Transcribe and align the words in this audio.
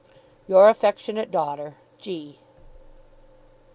Your 0.47 0.67
affectionate 0.67 1.29
daughter, 1.29 1.75
G. 1.99 2.39